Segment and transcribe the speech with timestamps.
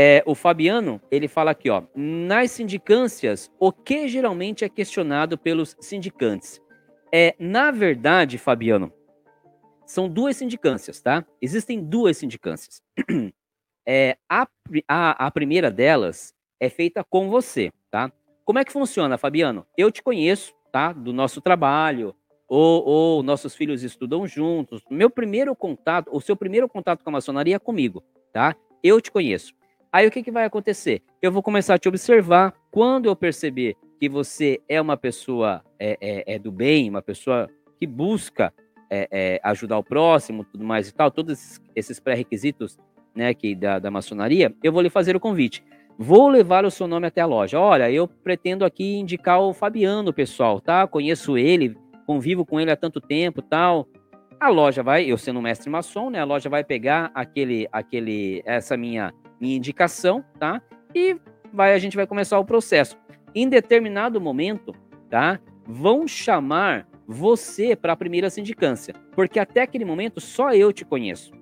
[0.00, 1.82] É, o Fabiano, ele fala aqui, ó.
[1.92, 6.62] Nas sindicâncias, o que geralmente é questionado pelos sindicantes?
[7.12, 8.92] É, na verdade, Fabiano,
[9.84, 11.26] são duas sindicâncias, tá?
[11.42, 12.80] Existem duas sindicâncias.
[13.90, 14.46] É, a,
[14.86, 18.12] a, a primeira delas é feita com você, tá?
[18.44, 19.66] Como é que funciona, Fabiano?
[19.78, 20.92] Eu te conheço, tá?
[20.92, 22.14] Do nosso trabalho,
[22.46, 24.82] ou, ou, nossos filhos estudam juntos.
[24.90, 28.54] Meu primeiro contato, o seu primeiro contato com a maçonaria é comigo, tá?
[28.82, 29.57] Eu te conheço.
[29.92, 31.02] Aí o que, que vai acontecer?
[31.20, 32.52] Eu vou começar a te observar.
[32.70, 37.48] Quando eu perceber que você é uma pessoa é, é, é do bem, uma pessoa
[37.78, 38.52] que busca
[38.90, 42.78] é, é ajudar o próximo, tudo mais e tal, todos esses, pré-requisitos
[43.14, 45.64] né, que da, da maçonaria, eu vou lhe fazer o convite.
[45.98, 47.58] Vou levar o seu nome até a loja.
[47.58, 50.86] Olha, eu pretendo aqui indicar o Fabiano, pessoal, tá?
[50.86, 51.76] Conheço ele,
[52.06, 53.88] convivo com ele há tanto tempo, tal.
[54.38, 56.20] A loja vai, eu sendo mestre maçom, né?
[56.20, 60.60] A loja vai pegar aquele, aquele, essa minha minha indicação, tá?
[60.94, 61.16] E
[61.52, 62.96] vai, a gente vai começar o processo.
[63.34, 64.74] Em determinado momento,
[65.10, 65.38] tá?
[65.66, 71.32] Vão chamar você para a primeira sindicância, porque até aquele momento só eu te conheço.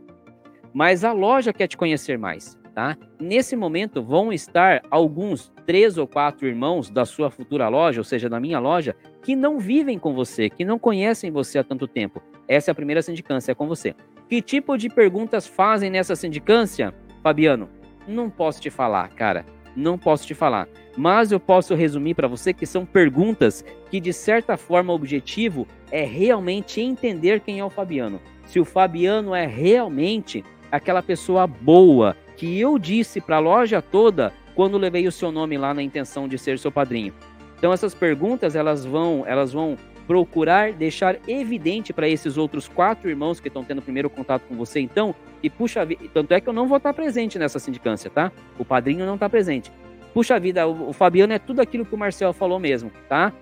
[0.72, 2.96] Mas a loja quer te conhecer mais, tá?
[3.18, 8.28] Nesse momento vão estar alguns três ou quatro irmãos da sua futura loja, ou seja,
[8.28, 12.22] da minha loja, que não vivem com você, que não conhecem você há tanto tempo.
[12.46, 13.94] Essa é a primeira sindicância, é com você.
[14.28, 17.68] Que tipo de perguntas fazem nessa sindicância, Fabiano?
[18.06, 19.44] Não posso te falar, cara.
[19.74, 20.68] Não posso te falar.
[20.96, 25.66] Mas eu posso resumir para você que são perguntas que, de certa forma, o objetivo
[25.90, 28.20] é realmente entender quem é o Fabiano.
[28.46, 34.32] Se o Fabiano é realmente aquela pessoa boa que eu disse para a loja toda
[34.54, 37.12] quando levei o seu nome lá na intenção de ser seu padrinho.
[37.58, 43.40] Então essas perguntas elas vão, elas vão procurar deixar evidente para esses outros quatro irmãos
[43.40, 46.52] que estão tendo primeiro contato com você, então, e puxa vida, tanto é que eu
[46.52, 48.30] não vou estar presente nessa sindicância, tá?
[48.58, 49.70] O padrinho não está presente.
[50.14, 53.32] Puxa vida, o, o Fabiano é tudo aquilo que o Marcel falou mesmo, tá?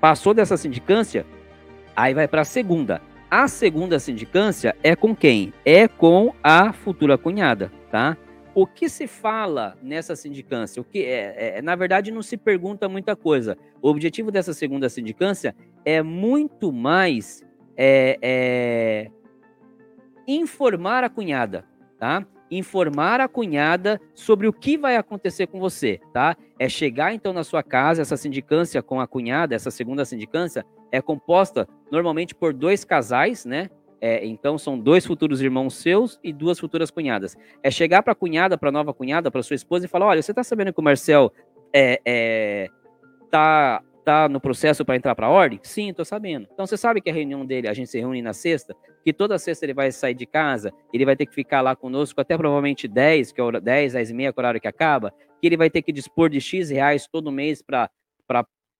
[0.00, 1.26] Passou dessa sindicância,
[1.94, 3.02] aí vai para a segunda.
[3.28, 5.52] A segunda sindicância é com quem?
[5.64, 8.16] É com a futura cunhada, tá?
[8.54, 10.80] O que se fala nessa sindicância?
[10.80, 13.58] O que é, é, na verdade não se pergunta muita coisa.
[13.82, 15.54] O objetivo dessa segunda sindicância
[15.86, 17.44] é muito mais
[17.76, 19.10] é, é,
[20.26, 21.64] informar a cunhada,
[21.96, 22.26] tá?
[22.50, 26.36] Informar a cunhada sobre o que vai acontecer com você, tá?
[26.58, 31.00] É chegar então na sua casa, essa sindicância com a cunhada, essa segunda sindicância é
[31.00, 33.70] composta normalmente por dois casais, né?
[34.00, 37.36] É, então são dois futuros irmãos seus e duas futuras cunhadas.
[37.62, 40.22] É chegar para a cunhada, para a nova cunhada, para sua esposa e falar: olha,
[40.22, 41.32] você está sabendo que o Marcel
[41.72, 42.68] é, é,
[43.30, 45.58] tá, tá no processo para entrar para a ordem?
[45.64, 46.46] Sim, estou sabendo.
[46.52, 48.72] Então você sabe que a reunião dele, a gente se reúne na sexta,
[49.04, 52.20] que toda sexta ele vai sair de casa, ele vai ter que ficar lá conosco
[52.20, 54.68] até provavelmente 10, que é hora, 10, 10 e meia, que é o horário que
[54.68, 57.90] acaba, que ele vai ter que dispor de X reais todo mês para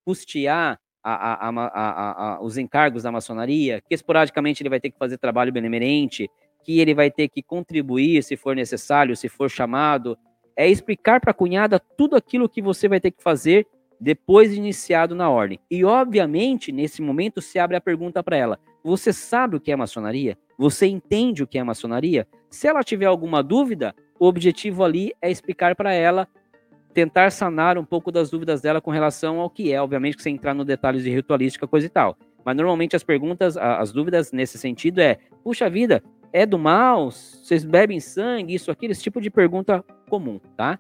[0.05, 5.19] custear a, a, a, os encargos da maçonaria, que esporadicamente ele vai ter que fazer
[5.19, 6.31] trabalho benemerente,
[6.63, 10.17] que ele vai ter que contribuir se for necessário, se for chamado.
[10.57, 13.67] É explicar para a cunhada tudo aquilo que você vai ter que fazer
[14.01, 15.59] depois de iniciado na ordem.
[15.71, 19.77] E, obviamente, nesse momento se abre a pergunta para ela: Você sabe o que é
[19.77, 20.37] maçonaria?
[20.59, 22.27] Você entende o que é maçonaria?
[22.51, 26.29] Se ela tiver alguma dúvida, o objetivo ali é explicar para ela
[26.95, 30.31] tentar sanar um pouco das dúvidas dela com relação ao que é, obviamente, que você
[30.31, 32.17] entrar no detalhes de ritualística, coisa e tal.
[32.43, 36.03] Mas normalmente as perguntas, as dúvidas nesse sentido é: puxa vida,
[36.33, 37.11] é do mal?
[37.11, 38.55] Vocês bebem sangue?
[38.55, 40.79] Isso, aquilo, esse tipo de pergunta comum, tá?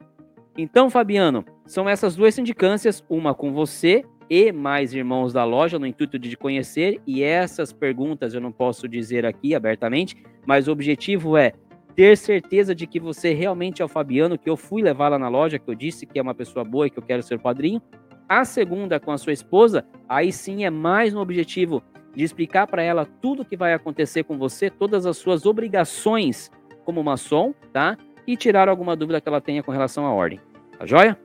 [0.58, 5.86] Então, Fabiano, são essas duas sindicâncias, uma com você e mais irmãos da loja, no
[5.86, 10.16] intuito de conhecer, e essas perguntas eu não posso dizer aqui abertamente,
[10.46, 11.52] mas o objetivo é
[11.94, 15.28] ter certeza de que você realmente é o Fabiano, que eu fui levar lá na
[15.28, 17.80] loja, que eu disse que é uma pessoa boa e que eu quero ser padrinho.
[18.28, 21.82] A segunda, com a sua esposa, aí sim é mais no objetivo
[22.14, 26.50] de explicar para ela tudo que vai acontecer com você, todas as suas obrigações
[26.84, 27.96] como maçom, tá?
[28.26, 30.40] E tirar alguma dúvida que ela tenha com relação à ordem.
[30.78, 31.18] Tá joia?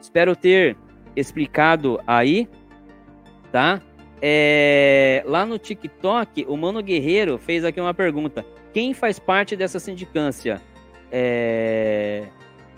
[0.00, 0.76] Espero ter
[1.14, 2.48] explicado aí,
[3.52, 3.80] tá?
[4.20, 5.22] É...
[5.26, 8.44] Lá no TikTok, o Mano Guerreiro fez aqui uma pergunta.
[8.72, 10.60] Quem faz parte dessa sindicância?
[11.10, 12.26] É...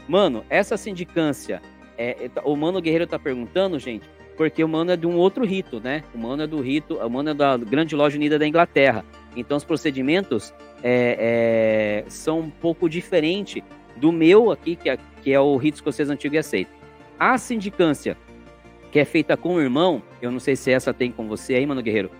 [0.09, 1.63] Mano, essa sindicância,
[1.97, 5.45] é, é o Mano Guerreiro tá perguntando, gente, porque o Mano é de um outro
[5.45, 6.03] rito, né?
[6.15, 9.05] O Mano é do rito, o Mano é da Grande Loja Unida da Inglaterra.
[9.37, 13.63] Então os procedimentos é, é, são um pouco diferentes
[13.97, 16.71] do meu aqui, que é, que é o rito escocês antigo e aceito.
[17.19, 18.17] A sindicância,
[18.91, 21.67] que é feita com o irmão, eu não sei se essa tem com você aí,
[21.67, 22.11] Mano Guerreiro,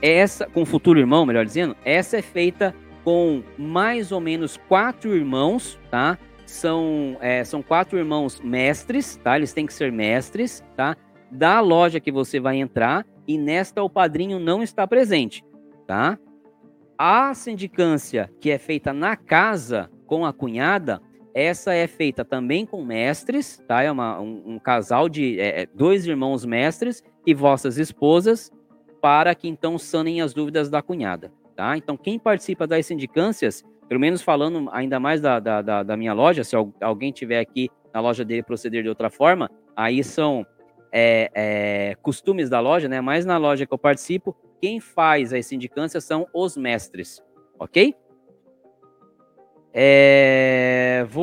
[0.00, 2.74] essa, com o futuro irmão, melhor dizendo, essa é feita
[3.04, 6.18] com mais ou menos quatro irmãos, tá?
[6.52, 9.36] são, é, são quatro irmãos mestres, tá?
[9.36, 10.96] Eles têm que ser mestres, tá?
[11.30, 15.44] Da loja que você vai entrar e nesta o padrinho não está presente,
[15.86, 16.18] tá?
[16.96, 21.00] A sindicância que é feita na casa com a cunhada,
[21.34, 23.82] essa é feita também com mestres, tá?
[23.82, 28.50] É uma, um, um casal de é, é dois irmãos mestres e vossas esposas,
[29.00, 31.76] para que então sanem as dúvidas da cunhada, tá?
[31.76, 36.12] Então, quem participa das sindicâncias, pelo menos falando ainda mais da, da, da, da minha
[36.12, 40.46] loja, se alguém tiver aqui na loja dele proceder de outra forma, aí são
[40.92, 43.00] é, é, costumes da loja, né?
[43.00, 47.22] Mas na loja que eu participo, quem faz as sindicâncias são os mestres,
[47.58, 47.96] ok?
[49.74, 51.20] É, vou